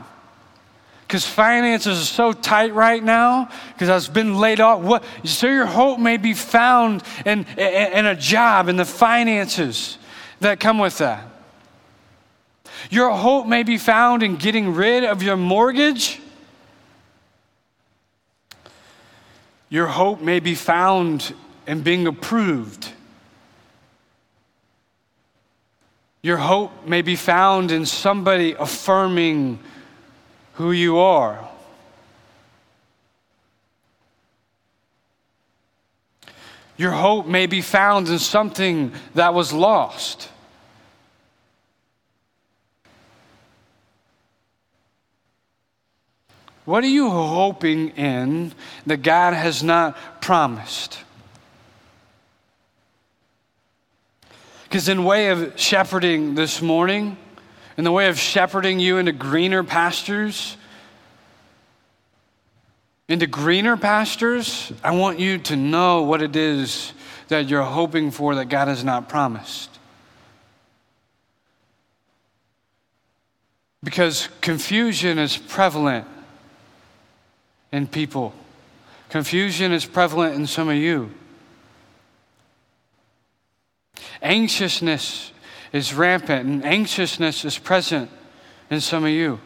[1.12, 4.80] because finances are so tight right now because I've been laid off.
[4.80, 9.98] What, so your hope may be found in, in, in a job, in the finances
[10.40, 11.31] that come with that.
[12.90, 16.20] Your hope may be found in getting rid of your mortgage.
[19.68, 21.34] Your hope may be found
[21.66, 22.88] in being approved.
[26.22, 29.58] Your hope may be found in somebody affirming
[30.54, 31.48] who you are.
[36.76, 40.28] Your hope may be found in something that was lost.
[46.64, 48.52] What are you hoping in
[48.86, 50.98] that God has not promised?
[54.64, 57.16] Because, in way of shepherding this morning,
[57.76, 60.56] in the way of shepherding you into greener pastures,
[63.08, 66.92] into greener pastures, I want you to know what it is
[67.28, 69.68] that you're hoping for that God has not promised.
[73.82, 76.06] Because confusion is prevalent
[77.72, 78.34] in people,
[79.08, 81.10] confusion is prevalent in some of you.
[84.20, 85.32] Anxiousness
[85.72, 88.10] is rampant, and anxiousness is present
[88.70, 89.40] in some of you.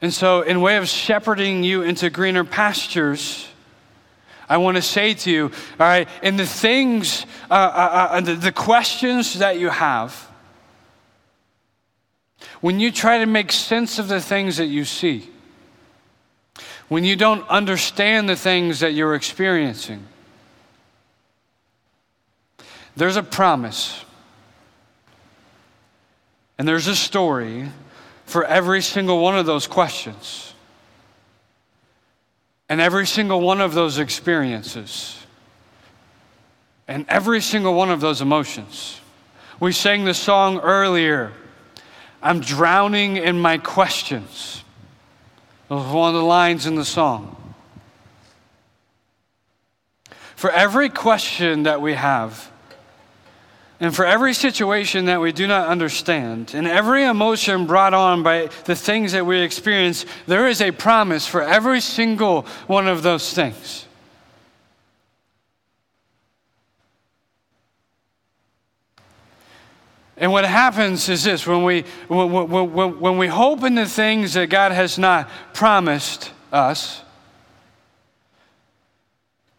[0.00, 3.46] And so, in way of shepherding you into greener pastures,
[4.48, 8.34] I want to say to you, all right, in the things, uh, uh, uh, the,
[8.34, 10.29] the questions that you have,
[12.60, 15.30] when you try to make sense of the things that you see,
[16.88, 20.04] when you don't understand the things that you're experiencing,
[22.96, 24.04] there's a promise
[26.58, 27.68] and there's a story
[28.26, 30.52] for every single one of those questions
[32.68, 35.16] and every single one of those experiences
[36.86, 39.00] and every single one of those emotions.
[39.58, 41.32] We sang the song earlier
[42.22, 44.62] I'm drowning in my questions.
[45.68, 47.36] That was one of the lines in the song.
[50.36, 52.50] For every question that we have,
[53.78, 58.50] and for every situation that we do not understand, and every emotion brought on by
[58.64, 63.32] the things that we experience, there is a promise for every single one of those
[63.32, 63.86] things.
[70.20, 74.34] And what happens is this when we, when, when, when we hope in the things
[74.34, 77.02] that God has not promised us,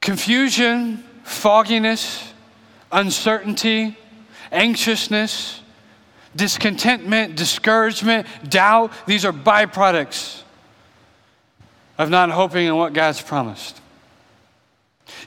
[0.02, 2.32] confusion, fogginess,
[2.92, 3.98] uncertainty,
[4.52, 5.62] anxiousness,
[6.36, 10.44] discontentment, discouragement, doubt, these are byproducts
[11.98, 13.82] of not hoping in what God's promised.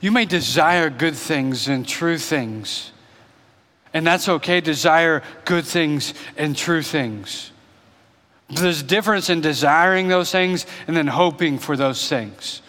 [0.01, 2.93] You may desire good things and true things
[3.95, 4.61] and that's okay.
[4.61, 7.53] Desire good things and true things.
[8.49, 12.61] But there's a difference in desiring those things and then hoping for those things.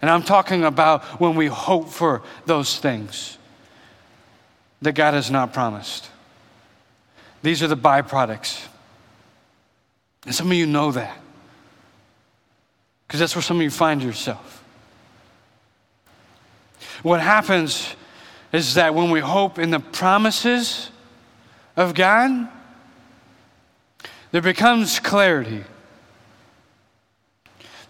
[0.00, 3.36] And I'm talking about when we hope for those things
[4.80, 6.08] that God has not promised.
[7.42, 8.66] These are the byproducts.
[10.24, 11.16] And some of you know that.
[13.06, 14.64] Because that's where some of you find yourself.
[17.02, 17.94] What happens
[18.52, 20.90] is that when we hope in the promises
[21.76, 22.48] of God,
[24.32, 25.64] there becomes clarity.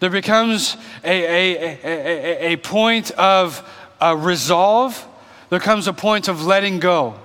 [0.00, 3.68] There becomes a, a, a, a, point of
[4.00, 5.06] uh, resolve.
[5.50, 7.16] There comes a point of letting go.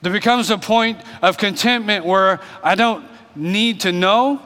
[0.00, 3.04] There becomes a point of contentment where I don't
[3.36, 4.40] need to know,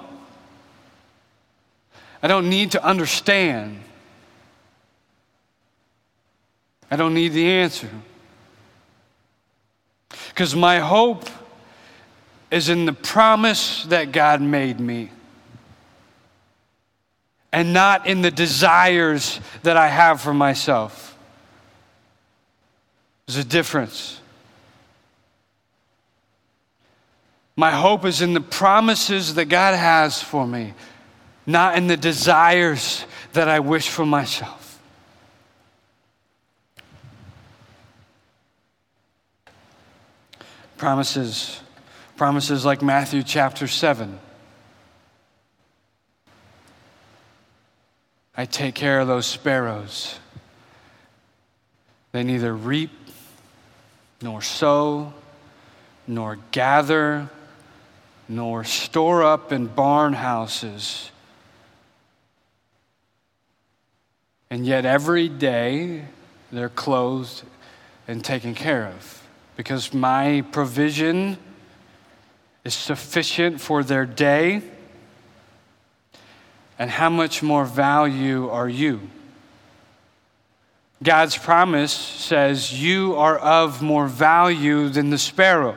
[2.22, 3.80] I don't need to understand.
[6.90, 7.90] I don't need the answer.
[10.28, 11.28] Because my hope
[12.50, 15.10] is in the promise that God made me
[17.52, 21.16] and not in the desires that I have for myself.
[23.26, 24.20] There's a difference.
[27.56, 30.74] My hope is in the promises that God has for me,
[31.46, 34.63] not in the desires that I wish for myself.
[40.84, 41.62] Promises,
[42.18, 44.18] promises like Matthew chapter 7.
[48.36, 50.18] I take care of those sparrows.
[52.12, 52.90] They neither reap,
[54.20, 55.14] nor sow,
[56.06, 57.30] nor gather,
[58.28, 61.10] nor store up in barn houses.
[64.50, 66.04] And yet every day
[66.52, 67.42] they're clothed
[68.06, 69.23] and taken care of
[69.56, 71.38] because my provision
[72.64, 74.62] is sufficient for their day.
[76.78, 79.00] And how much more value are you?
[81.02, 85.76] God's promise says, You are of more value than the sparrow,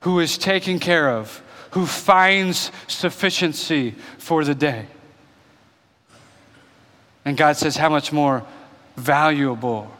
[0.00, 4.86] who is taken care of, who finds sufficiency for the day.
[7.24, 8.44] And God says, How much more
[8.96, 9.90] valuable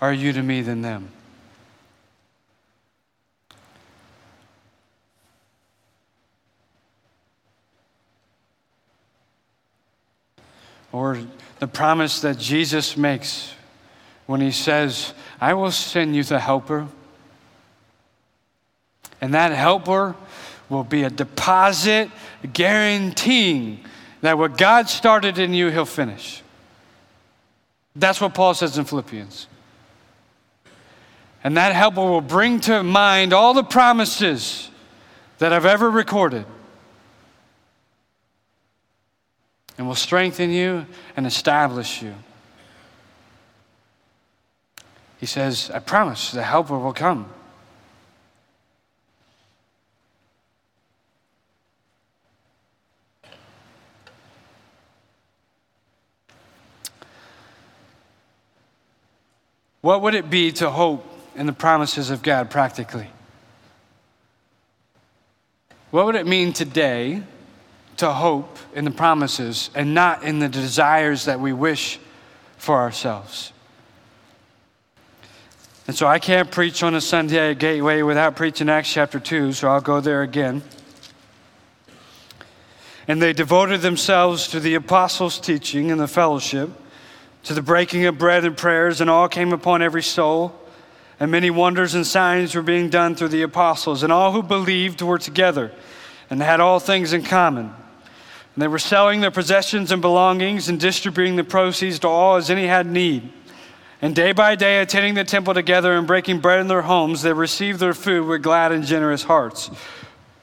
[0.00, 1.08] are you to me than them?
[10.92, 11.18] Or
[11.58, 13.54] the promise that Jesus makes
[14.26, 16.88] when he says, I will send you the helper.
[19.20, 20.14] And that helper
[20.68, 22.10] will be a deposit
[22.52, 23.80] guaranteeing
[24.20, 26.42] that what God started in you, he'll finish.
[27.96, 29.46] That's what Paul says in Philippians.
[31.42, 34.70] And that helper will bring to mind all the promises
[35.38, 36.44] that I've ever recorded.
[39.80, 40.84] And will strengthen you
[41.16, 42.14] and establish you.
[45.18, 47.32] He says, I promise the helper will come.
[59.80, 63.08] What would it be to hope in the promises of God practically?
[65.90, 67.22] What would it mean today
[68.00, 71.98] to hope in the promises and not in the desires that we wish
[72.58, 73.52] for ourselves?
[75.86, 79.52] And so I can't preach on a Sunday at Gateway without preaching Acts chapter 2,
[79.52, 80.62] so I'll go there again.
[83.08, 86.70] And they devoted themselves to the apostles' teaching and the fellowship
[87.44, 90.54] to the breaking of bread and prayers, and all came upon every soul.
[91.18, 94.02] And many wonders and signs were being done through the apostles.
[94.02, 95.72] And all who believed were together
[96.30, 97.74] and had all things in common.
[98.60, 102.50] And they were selling their possessions and belongings and distributing the proceeds to all as
[102.50, 103.32] any had need.
[104.02, 107.32] And day by day, attending the temple together and breaking bread in their homes, they
[107.32, 109.70] received their food with glad and generous hearts,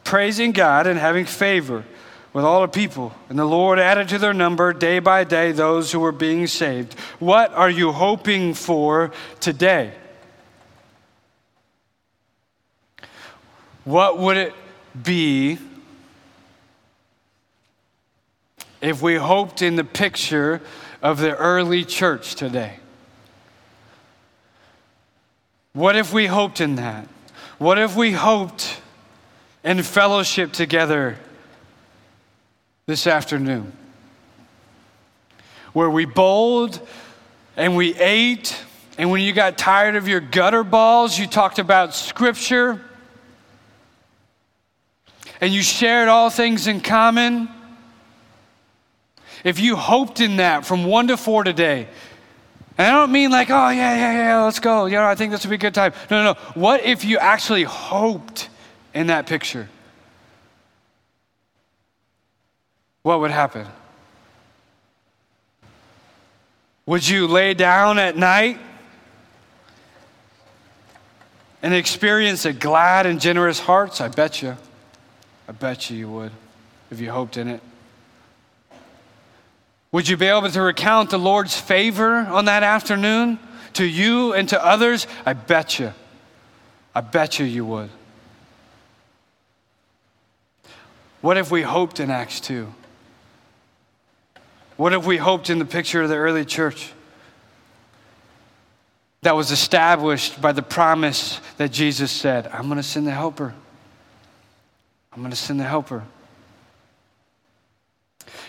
[0.03, 1.86] praising God and having favor
[2.34, 3.13] with all the people.
[3.30, 6.95] And the Lord added to their number day by day those who were being saved.
[7.20, 9.93] What are you hoping for today?
[13.84, 14.55] What would it
[15.03, 15.59] be
[18.88, 20.61] if we hoped in the picture
[21.01, 22.79] of the early church today?
[25.73, 27.05] What if we hoped in that?
[27.57, 28.79] What if we hoped
[29.61, 31.17] in fellowship together
[32.85, 33.73] this afternoon
[35.73, 36.79] where we bowled
[37.57, 38.57] and we ate,
[38.97, 42.81] and when you got tired of your gutter balls, you talked about Scripture
[45.41, 47.49] and you shared all things in common.
[49.43, 51.88] If you hoped in that from one to four today,
[52.77, 54.88] and I don't mean like, oh, yeah, yeah, yeah, let's go.
[54.88, 55.93] Know, I think this would be a good time.
[56.11, 56.39] No, no, no.
[56.53, 58.49] What if you actually hoped
[58.93, 59.69] in that picture?
[63.07, 63.65] what would happen?
[66.85, 68.59] Would you lay down at night
[71.63, 74.01] and experience a glad and generous hearts?
[74.01, 74.57] I bet you.
[75.47, 76.33] I bet you you would
[76.91, 77.61] if you hoped in it.
[79.91, 83.39] Would you be able to recount the Lord's favor on that afternoon
[83.73, 85.07] to you and to others?
[85.25, 85.93] I bet you.
[86.93, 87.89] I bet you you would.
[91.21, 92.73] What if we hoped in Acts 2?
[94.77, 96.91] What if we hoped in the picture of the early church
[99.21, 103.53] that was established by the promise that Jesus said, I'm going to send the helper?
[105.11, 106.03] I'm going to send the helper.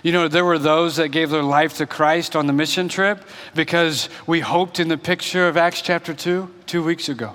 [0.02, 3.24] You know, there were those that gave their life to Christ on the mission trip
[3.54, 7.34] because we hoped in the picture of Acts chapter 2 two weeks ago.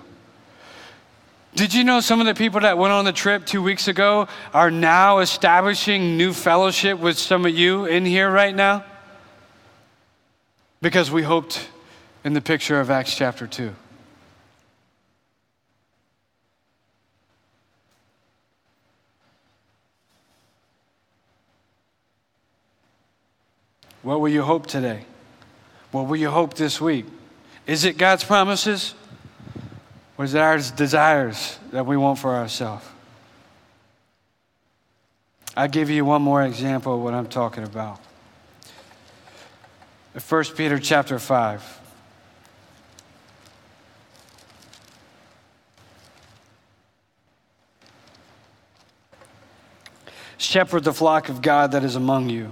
[1.55, 4.27] Did you know some of the people that went on the trip two weeks ago
[4.53, 8.83] are now establishing new fellowship with some of you in here right now?
[10.81, 11.69] Because we hoped
[12.23, 13.73] in the picture of Acts chapter 2.
[24.03, 25.05] What will you hope today?
[25.91, 27.05] What will you hope this week?
[27.65, 28.93] Is it God's promises?
[30.17, 32.85] Or is it our desires that we want for ourselves?
[35.55, 37.99] I'll give you one more example of what I'm talking about.
[40.27, 41.79] 1 Peter chapter 5.
[50.37, 52.51] Shepherd the flock of God that is among you,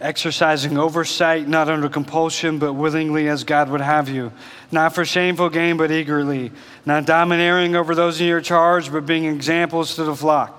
[0.00, 4.32] exercising oversight, not under compulsion, but willingly as God would have you,
[4.70, 6.52] not for shameful gain, but eagerly,
[6.86, 10.54] not domineering over those in your charge, but being examples to the flock.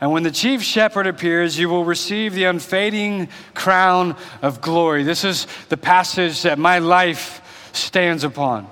[0.00, 5.04] And when the chief shepherd appears, you will receive the unfading crown of glory.
[5.04, 8.68] This is the passage that my life stands upon.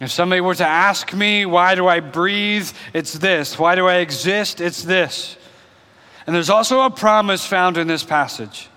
[0.00, 2.70] If somebody were to ask me, why do I breathe?
[2.92, 3.58] It's this.
[3.58, 4.60] Why do I exist?
[4.60, 5.36] It's this.
[6.26, 8.68] And there's also a promise found in this passage.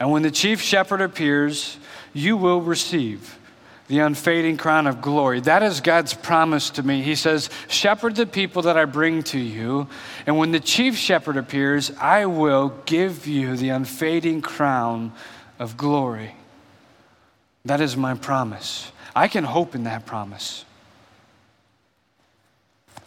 [0.00, 1.78] And when the chief shepherd appears,
[2.12, 3.38] you will receive
[3.88, 5.40] the unfading crown of glory.
[5.40, 7.02] That is God's promise to me.
[7.02, 9.86] He says, Shepherd the people that I bring to you,
[10.26, 15.12] and when the chief shepherd appears, I will give you the unfading crown
[15.58, 16.34] of glory.
[17.64, 18.90] That is my promise.
[19.14, 20.64] I can hope in that promise.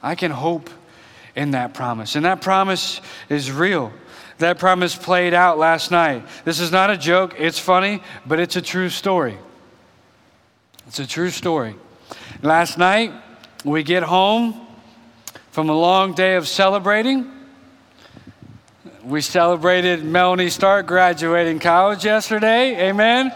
[0.04, 0.70] I can hope
[1.36, 2.16] in that promise.
[2.16, 3.92] And that promise is real.
[4.38, 6.26] That promise played out last night.
[6.44, 9.38] This is not a joke, it's funny, but it's a true story.
[10.88, 11.76] It's a true story.
[12.42, 13.14] Last night,
[13.64, 14.68] we get home
[15.52, 17.32] from a long day of celebrating.
[19.04, 22.90] We celebrated Melanie Stark graduating college yesterday.
[22.90, 23.32] Amen.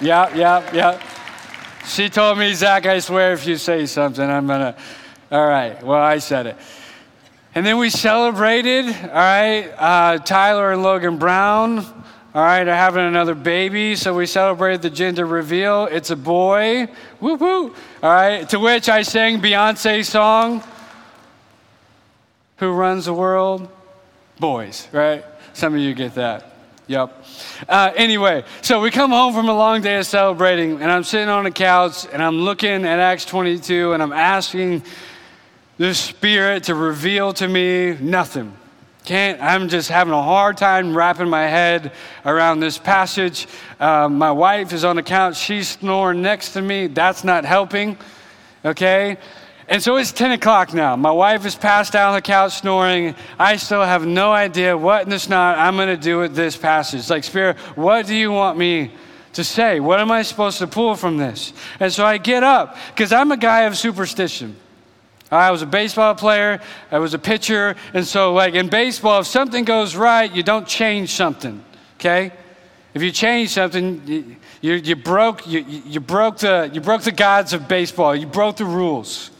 [0.00, 1.02] Yeah, yeah, yeah.
[1.86, 4.76] She told me, Zach, I swear if you say something, I'm going to.
[5.30, 6.56] All right, well, I said it.
[7.54, 11.78] And then we celebrated, all right, uh, Tyler and Logan Brown,
[12.34, 13.96] all right, are having another baby.
[13.96, 15.86] So we celebrated the gender reveal.
[15.86, 16.88] It's a boy.
[17.20, 17.74] Woo woo.
[18.02, 20.62] All right, to which I sang Beyonce's song,
[22.58, 23.68] Who Runs the World?
[24.38, 25.24] Boys, right?
[25.54, 26.52] Some of you get that.
[26.86, 27.24] Yep.
[27.68, 31.28] Uh, anyway, so we come home from a long day of celebrating, and I'm sitting
[31.28, 34.82] on the couch and I'm looking at Acts 22 and I'm asking
[35.78, 38.52] the Spirit to reveal to me nothing.
[39.04, 41.92] Can't, I'm just having a hard time wrapping my head
[42.26, 43.46] around this passage.
[43.80, 46.88] Uh, my wife is on the couch, she's snoring next to me.
[46.88, 47.96] That's not helping,
[48.64, 49.16] okay?
[49.68, 50.96] And so it's 10 o'clock now.
[50.96, 53.14] My wife is passed out on the couch snoring.
[53.38, 56.56] I still have no idea what in the snot I'm going to do with this
[56.56, 57.08] passage.
[57.08, 58.90] Like, Spirit, what do you want me
[59.34, 59.78] to say?
[59.78, 61.52] What am I supposed to pull from this?
[61.80, 64.56] And so I get up because I'm a guy of superstition.
[65.30, 66.60] I was a baseball player,
[66.90, 70.66] I was a pitcher, and so, like in baseball, if something goes right, you don't
[70.66, 71.62] change something,
[71.96, 72.32] okay?
[72.94, 77.12] If you change something, you, you, you broke, you, you, broke the, you broke the
[77.12, 79.30] gods of baseball, you broke the rules.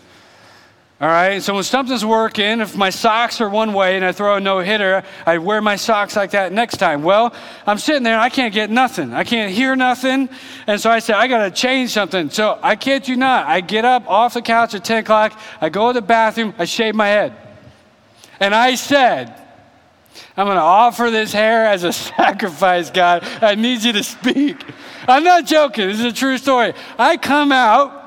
[1.01, 4.35] All right, so when something's working, if my socks are one way and I throw
[4.35, 7.05] a no hitter, I wear my socks like that next time.
[7.05, 7.33] Well,
[7.69, 9.15] I'm sitting there, I can't get nothing.
[9.15, 10.29] I can't hear nothing.
[10.67, 12.31] And so I said, I got to change something.
[12.31, 15.69] So I kid you not, I get up off the couch at 10 o'clock, I
[15.69, 17.33] go to the bathroom, I shave my head.
[18.41, 19.41] And I said,
[20.37, 23.23] I'm going to offer this hair as a sacrifice, God.
[23.41, 24.65] I need you to speak.
[25.07, 26.75] I'm not joking, this is a true story.
[26.99, 27.98] I come out,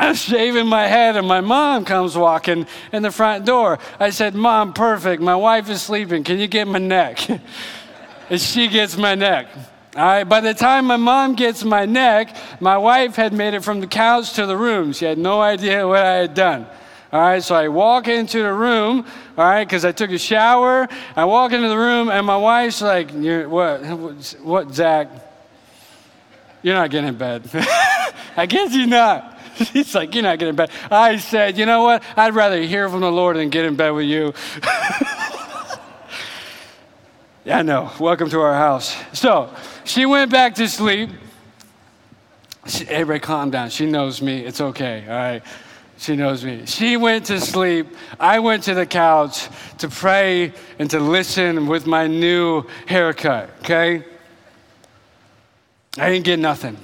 [0.02, 3.78] I'm shaving my head, and my mom comes walking in the front door.
[3.98, 5.20] I said, Mom, perfect.
[5.20, 6.24] My wife is sleeping.
[6.24, 7.28] Can you get my neck?
[8.30, 9.48] and she gets my neck.
[9.94, 13.62] All right, by the time my mom gets my neck, my wife had made it
[13.62, 14.94] from the couch to the room.
[14.94, 16.66] She had no idea what I had done.
[17.12, 19.04] All right, so I walk into the room,
[19.36, 20.88] all right, because I took a shower.
[21.14, 23.84] I walk into the room, and my wife's like, What,
[24.42, 25.08] what, Zach?
[26.62, 27.50] You're not getting in bed.
[28.36, 29.39] I guess you're not.
[29.72, 30.70] He's like, You're not getting in bed.
[30.90, 32.02] I said, You know what?
[32.16, 34.32] I'd rather hear from the Lord than get in bed with you.
[37.44, 37.90] yeah, I know.
[38.00, 38.96] Welcome to our house.
[39.12, 39.54] So
[39.84, 41.10] she went back to sleep.
[42.66, 43.68] She, everybody calm down.
[43.70, 44.40] She knows me.
[44.40, 45.04] It's okay.
[45.06, 45.42] All right.
[45.98, 46.64] She knows me.
[46.64, 47.86] She went to sleep.
[48.18, 49.48] I went to the couch
[49.78, 54.02] to pray and to listen with my new haircut, okay?
[55.98, 56.78] I didn't get nothing.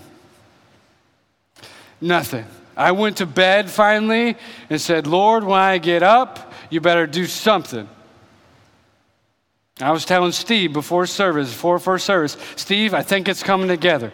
[1.99, 2.45] Nothing.
[2.77, 4.37] I went to bed finally
[4.69, 7.89] and said, Lord, when I get up, you better do something.
[9.81, 14.13] I was telling Steve before service, before first service, Steve, I think it's coming together.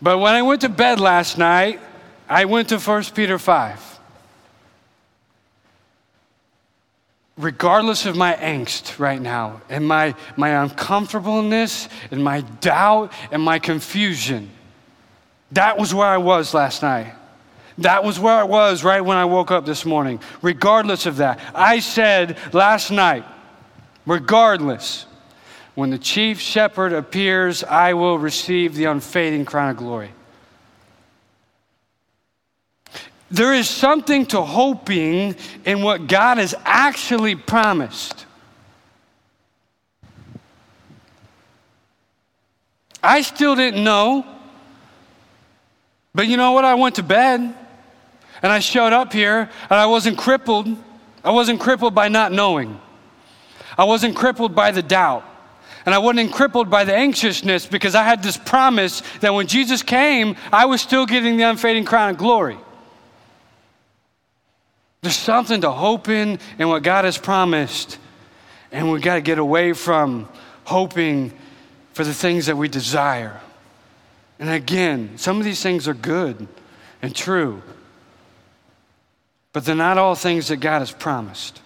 [0.00, 1.80] But when I went to bed last night,
[2.28, 3.91] I went to 1 Peter 5.
[7.42, 13.58] Regardless of my angst right now and my, my uncomfortableness and my doubt and my
[13.58, 14.50] confusion,
[15.50, 17.14] that was where I was last night.
[17.78, 20.20] That was where I was right when I woke up this morning.
[20.40, 23.24] Regardless of that, I said last night,
[24.06, 25.06] regardless,
[25.74, 30.10] when the chief shepherd appears, I will receive the unfading crown of glory.
[33.32, 38.26] There is something to hoping in what God has actually promised.
[43.02, 44.26] I still didn't know.
[46.14, 46.66] But you know what?
[46.66, 47.40] I went to bed
[48.42, 50.68] and I showed up here and I wasn't crippled.
[51.24, 52.78] I wasn't crippled by not knowing.
[53.78, 55.24] I wasn't crippled by the doubt.
[55.86, 59.82] And I wasn't crippled by the anxiousness because I had this promise that when Jesus
[59.82, 62.58] came, I was still getting the unfading crown of glory.
[65.02, 67.98] There's something to hope in and what God has promised.
[68.70, 70.28] And we've got to get away from
[70.64, 71.32] hoping
[71.92, 73.40] for the things that we desire.
[74.38, 76.46] And again, some of these things are good
[77.02, 77.62] and true,
[79.52, 81.60] but they're not all things that God has promised.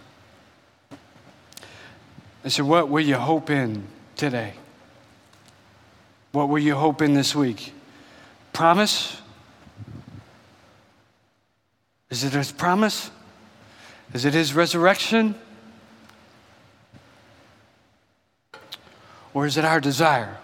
[2.43, 4.55] I said, What will you hope in today?
[6.33, 7.73] What will you hope in this week?
[8.53, 9.21] Promise?
[12.09, 13.11] Is it his promise?
[14.15, 15.35] Is it his resurrection?
[19.35, 20.39] Or is it our desire?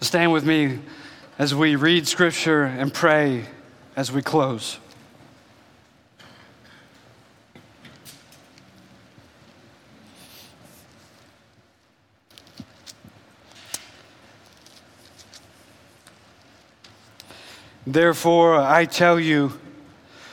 [0.00, 0.80] Stand with me
[1.38, 3.44] as we read scripture and pray
[3.94, 4.78] as we close.
[17.86, 19.60] Therefore, I tell you,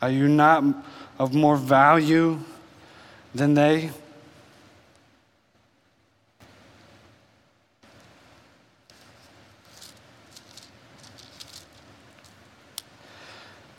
[0.00, 0.62] Are you not
[1.18, 2.38] of more value
[3.34, 3.90] than they?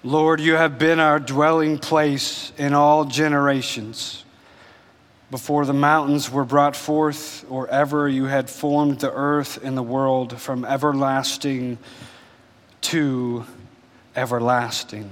[0.03, 4.23] Lord, you have been our dwelling place in all generations.
[5.29, 9.83] Before the mountains were brought forth, or ever you had formed the earth and the
[9.83, 11.77] world from everlasting
[12.81, 13.43] to
[14.15, 15.09] everlasting.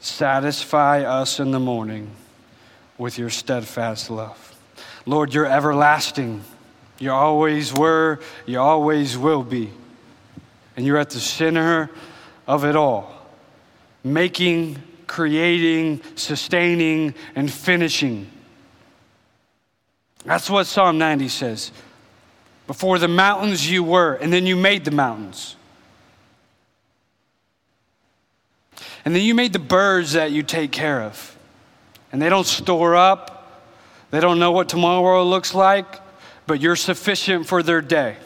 [0.00, 2.10] Satisfy us in the morning
[2.96, 4.56] with your steadfast love.
[5.06, 6.42] Lord, you're everlasting.
[6.98, 9.70] You always were, you always will be.
[10.76, 11.90] And you're at the center
[12.46, 13.12] of it all,
[14.04, 18.30] making, creating, sustaining, and finishing.
[20.24, 21.72] That's what Psalm 90 says.
[22.66, 25.56] Before the mountains you were, and then you made the mountains.
[29.04, 31.36] And then you made the birds that you take care of.
[32.12, 33.62] And they don't store up,
[34.10, 36.00] they don't know what tomorrow looks like,
[36.46, 38.16] but you're sufficient for their day.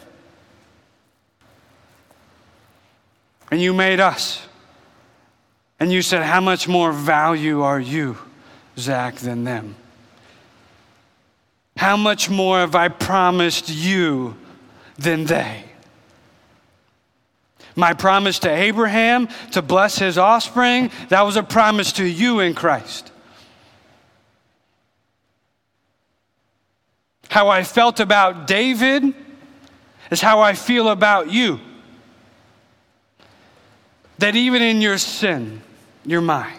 [3.51, 4.47] And you made us.
[5.79, 8.17] And you said, How much more value are you,
[8.79, 9.75] Zach, than them?
[11.77, 14.37] How much more have I promised you
[14.97, 15.65] than they?
[17.75, 22.55] My promise to Abraham to bless his offspring, that was a promise to you in
[22.55, 23.11] Christ.
[27.29, 29.15] How I felt about David
[30.11, 31.61] is how I feel about you.
[34.19, 35.63] That even in your sin,
[36.05, 36.59] you're mine.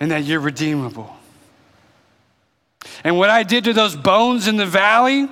[0.00, 1.14] And that you're redeemable.
[3.04, 5.28] And what I did to those bones in the valley,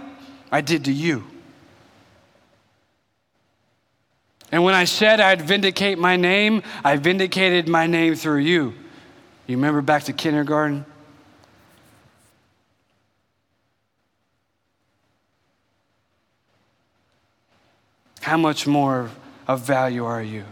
[0.53, 1.25] I did to you.
[4.53, 8.75] And when I said I'd vindicate my name, I vindicated my name through you.
[9.47, 10.85] You remember back to kindergarten?
[18.21, 19.11] How much more
[19.49, 20.45] of value are you?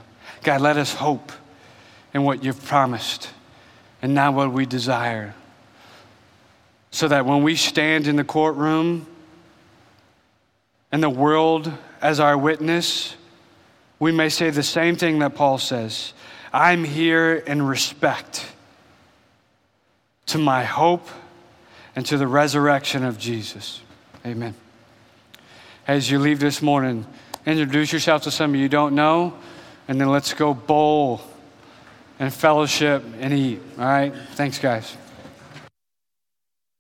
[0.43, 1.31] God, let us hope
[2.13, 3.31] in what you've promised
[4.03, 5.35] and not what we desire.
[6.91, 9.07] So that when we stand in the courtroom
[10.91, 11.71] and the world
[12.03, 13.15] as our witness,
[14.01, 16.13] we may say the same thing that Paul says
[16.53, 18.45] I'm here in respect
[20.27, 21.07] to my hope
[21.95, 23.81] and to the resurrection of Jesus.
[24.27, 24.55] Amen.
[25.87, 27.07] As you leave this morning,
[27.47, 29.35] introduce yourself to somebody you don't know,
[29.87, 31.21] and then let's go bowl
[32.19, 33.61] and fellowship and eat.
[33.79, 34.13] All right?
[34.35, 34.97] Thanks, guys.